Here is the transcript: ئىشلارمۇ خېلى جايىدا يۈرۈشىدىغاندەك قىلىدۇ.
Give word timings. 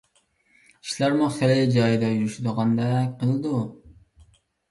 ئىشلارمۇ 0.85 1.27
خېلى 1.33 1.67
جايىدا 1.75 2.09
يۈرۈشىدىغاندەك 2.13 3.13
قىلىدۇ. 3.21 3.55